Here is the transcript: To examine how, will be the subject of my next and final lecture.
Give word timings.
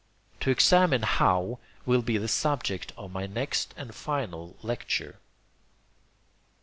To 0.39 0.49
examine 0.49 1.03
how, 1.03 1.59
will 1.85 2.01
be 2.01 2.17
the 2.17 2.27
subject 2.27 2.91
of 2.97 3.11
my 3.11 3.27
next 3.27 3.75
and 3.77 3.93
final 3.93 4.57
lecture. 4.63 5.19